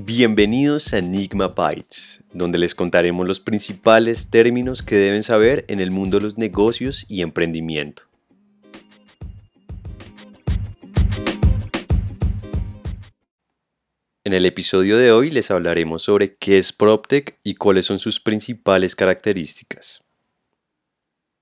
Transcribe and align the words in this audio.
Bienvenidos 0.00 0.94
a 0.94 0.98
Enigma 0.98 1.48
Bytes, 1.48 2.22
donde 2.32 2.56
les 2.56 2.76
contaremos 2.76 3.26
los 3.26 3.40
principales 3.40 4.30
términos 4.30 4.80
que 4.80 4.94
deben 4.94 5.24
saber 5.24 5.64
en 5.66 5.80
el 5.80 5.90
mundo 5.90 6.18
de 6.18 6.24
los 6.24 6.38
negocios 6.38 7.04
y 7.08 7.20
emprendimiento. 7.20 8.04
En 14.22 14.34
el 14.34 14.46
episodio 14.46 14.96
de 14.98 15.10
hoy 15.10 15.32
les 15.32 15.50
hablaremos 15.50 16.02
sobre 16.02 16.36
qué 16.36 16.58
es 16.58 16.72
PropTech 16.72 17.36
y 17.42 17.56
cuáles 17.56 17.86
son 17.86 17.98
sus 17.98 18.20
principales 18.20 18.94
características. 18.94 20.04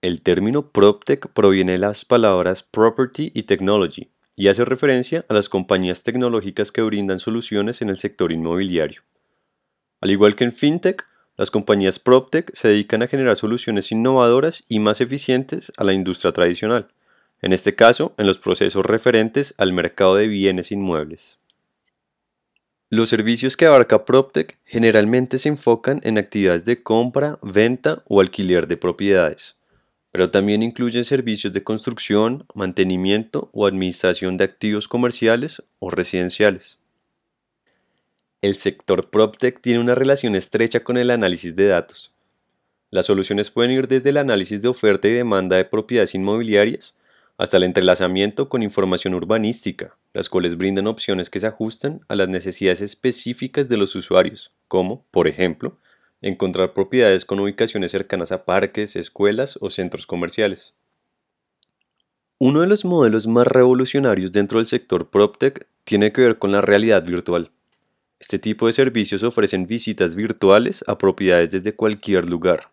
El 0.00 0.22
término 0.22 0.70
PropTech 0.70 1.28
proviene 1.34 1.72
de 1.72 1.78
las 1.78 2.06
palabras 2.06 2.62
property 2.62 3.30
y 3.34 3.42
technology, 3.42 4.08
y 4.38 4.46
hace 4.46 4.64
referencia 4.64 5.24
a 5.28 5.34
las 5.34 5.48
compañías 5.48 6.04
tecnológicas 6.04 6.70
que 6.70 6.80
brindan 6.80 7.18
soluciones 7.18 7.82
en 7.82 7.88
el 7.88 7.98
sector 7.98 8.30
inmobiliario. 8.30 9.02
Al 10.00 10.12
igual 10.12 10.36
que 10.36 10.44
en 10.44 10.52
FinTech, 10.52 11.04
las 11.36 11.50
compañías 11.50 11.98
PropTech 11.98 12.54
se 12.54 12.68
dedican 12.68 13.02
a 13.02 13.08
generar 13.08 13.36
soluciones 13.36 13.90
innovadoras 13.90 14.64
y 14.68 14.78
más 14.78 15.00
eficientes 15.00 15.72
a 15.76 15.82
la 15.82 15.92
industria 15.92 16.30
tradicional, 16.30 16.86
en 17.42 17.52
este 17.52 17.74
caso 17.74 18.14
en 18.16 18.28
los 18.28 18.38
procesos 18.38 18.86
referentes 18.86 19.54
al 19.58 19.72
mercado 19.72 20.14
de 20.14 20.28
bienes 20.28 20.70
inmuebles. 20.70 21.38
Los 22.90 23.08
servicios 23.08 23.56
que 23.56 23.66
abarca 23.66 24.04
PropTech 24.04 24.56
generalmente 24.64 25.40
se 25.40 25.48
enfocan 25.48 26.00
en 26.04 26.16
actividades 26.16 26.64
de 26.64 26.80
compra, 26.80 27.40
venta 27.42 28.04
o 28.06 28.20
alquiler 28.20 28.68
de 28.68 28.76
propiedades 28.76 29.57
pero 30.10 30.30
también 30.30 30.62
incluyen 30.62 31.04
servicios 31.04 31.52
de 31.52 31.62
construcción, 31.62 32.46
mantenimiento 32.54 33.50
o 33.52 33.66
administración 33.66 34.36
de 34.36 34.44
activos 34.44 34.88
comerciales 34.88 35.62
o 35.78 35.90
residenciales. 35.90 36.78
El 38.40 38.54
sector 38.54 39.10
PropTech 39.10 39.60
tiene 39.60 39.80
una 39.80 39.94
relación 39.94 40.34
estrecha 40.36 40.80
con 40.80 40.96
el 40.96 41.10
análisis 41.10 41.56
de 41.56 41.66
datos. 41.66 42.12
Las 42.90 43.06
soluciones 43.06 43.50
pueden 43.50 43.72
ir 43.72 43.88
desde 43.88 44.10
el 44.10 44.16
análisis 44.16 44.62
de 44.62 44.68
oferta 44.68 45.08
y 45.08 45.12
demanda 45.12 45.56
de 45.56 45.64
propiedades 45.64 46.14
inmobiliarias 46.14 46.94
hasta 47.36 47.56
el 47.56 47.64
entrelazamiento 47.64 48.48
con 48.48 48.62
información 48.62 49.14
urbanística, 49.14 49.96
las 50.14 50.28
cuales 50.28 50.56
brindan 50.56 50.86
opciones 50.86 51.30
que 51.30 51.40
se 51.40 51.46
ajustan 51.46 52.00
a 52.08 52.16
las 52.16 52.28
necesidades 52.28 52.80
específicas 52.80 53.68
de 53.68 53.76
los 53.76 53.94
usuarios, 53.94 54.52
como, 54.66 55.04
por 55.10 55.28
ejemplo, 55.28 55.78
encontrar 56.20 56.72
propiedades 56.72 57.24
con 57.24 57.40
ubicaciones 57.40 57.92
cercanas 57.92 58.32
a 58.32 58.44
parques, 58.44 58.96
escuelas 58.96 59.58
o 59.60 59.70
centros 59.70 60.06
comerciales. 60.06 60.74
Uno 62.38 62.60
de 62.60 62.68
los 62.68 62.84
modelos 62.84 63.26
más 63.26 63.46
revolucionarios 63.46 64.30
dentro 64.32 64.58
del 64.58 64.66
sector 64.66 65.10
PropTech 65.10 65.66
tiene 65.84 66.12
que 66.12 66.20
ver 66.20 66.38
con 66.38 66.52
la 66.52 66.60
realidad 66.60 67.04
virtual. 67.04 67.50
Este 68.20 68.38
tipo 68.38 68.66
de 68.66 68.72
servicios 68.72 69.22
ofrecen 69.22 69.66
visitas 69.66 70.14
virtuales 70.14 70.84
a 70.86 70.98
propiedades 70.98 71.50
desde 71.50 71.74
cualquier 71.74 72.28
lugar. 72.28 72.70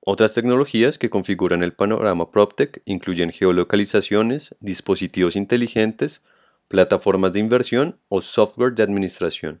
Otras 0.00 0.34
tecnologías 0.34 0.98
que 0.98 1.10
configuran 1.10 1.62
el 1.62 1.72
panorama 1.72 2.30
PropTech 2.30 2.80
incluyen 2.84 3.32
geolocalizaciones, 3.32 4.54
dispositivos 4.60 5.34
inteligentes, 5.34 6.22
plataformas 6.68 7.32
de 7.32 7.40
inversión 7.40 7.98
o 8.08 8.22
software 8.22 8.74
de 8.74 8.82
administración. 8.82 9.60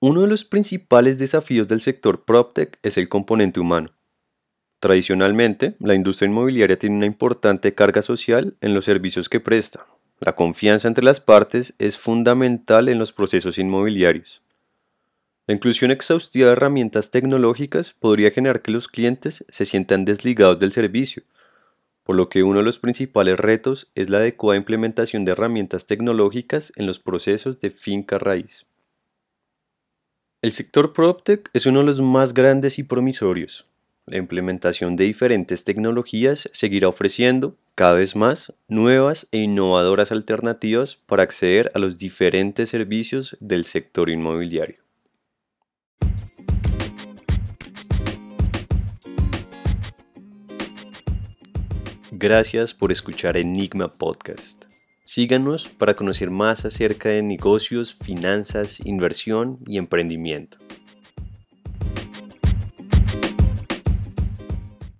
Uno 0.00 0.20
de 0.22 0.28
los 0.28 0.44
principales 0.44 1.18
desafíos 1.18 1.66
del 1.66 1.80
sector 1.80 2.24
PropTech 2.24 2.78
es 2.84 2.96
el 2.98 3.08
componente 3.08 3.58
humano. 3.58 3.90
Tradicionalmente, 4.78 5.74
la 5.80 5.96
industria 5.96 6.28
inmobiliaria 6.28 6.78
tiene 6.78 6.94
una 6.94 7.06
importante 7.06 7.74
carga 7.74 8.00
social 8.02 8.54
en 8.60 8.74
los 8.74 8.84
servicios 8.84 9.28
que 9.28 9.40
presta. 9.40 9.86
La 10.20 10.36
confianza 10.36 10.86
entre 10.86 11.02
las 11.02 11.18
partes 11.18 11.74
es 11.80 11.98
fundamental 11.98 12.88
en 12.88 13.00
los 13.00 13.10
procesos 13.10 13.58
inmobiliarios. 13.58 14.40
La 15.48 15.54
inclusión 15.54 15.90
exhaustiva 15.90 16.46
de 16.46 16.52
herramientas 16.52 17.10
tecnológicas 17.10 17.96
podría 17.98 18.30
generar 18.30 18.62
que 18.62 18.70
los 18.70 18.86
clientes 18.86 19.44
se 19.48 19.66
sientan 19.66 20.04
desligados 20.04 20.60
del 20.60 20.70
servicio, 20.70 21.24
por 22.04 22.14
lo 22.14 22.28
que 22.28 22.44
uno 22.44 22.60
de 22.60 22.64
los 22.64 22.78
principales 22.78 23.36
retos 23.36 23.90
es 23.96 24.10
la 24.10 24.18
adecuada 24.18 24.58
implementación 24.58 25.24
de 25.24 25.32
herramientas 25.32 25.88
tecnológicas 25.88 26.72
en 26.76 26.86
los 26.86 27.00
procesos 27.00 27.58
de 27.58 27.72
finca 27.72 28.18
raíz. 28.18 28.67
El 30.40 30.52
sector 30.52 30.92
PropTech 30.92 31.50
es 31.52 31.66
uno 31.66 31.80
de 31.80 31.86
los 31.86 32.00
más 32.00 32.32
grandes 32.32 32.78
y 32.78 32.84
promisorios. 32.84 33.66
La 34.06 34.18
implementación 34.18 34.94
de 34.94 35.02
diferentes 35.02 35.64
tecnologías 35.64 36.48
seguirá 36.52 36.86
ofreciendo, 36.86 37.56
cada 37.74 37.94
vez 37.94 38.14
más, 38.14 38.52
nuevas 38.68 39.26
e 39.32 39.38
innovadoras 39.38 40.12
alternativas 40.12 40.96
para 41.06 41.24
acceder 41.24 41.72
a 41.74 41.80
los 41.80 41.98
diferentes 41.98 42.70
servicios 42.70 43.36
del 43.40 43.64
sector 43.64 44.10
inmobiliario. 44.10 44.76
Gracias 52.12 52.74
por 52.74 52.92
escuchar 52.92 53.36
Enigma 53.36 53.88
Podcast. 53.88 54.66
Síganos 55.10 55.66
para 55.68 55.94
conocer 55.94 56.28
más 56.28 56.66
acerca 56.66 57.08
de 57.08 57.22
negocios, 57.22 57.94
finanzas, 57.94 58.78
inversión 58.84 59.58
y 59.66 59.78
emprendimiento. 59.78 60.58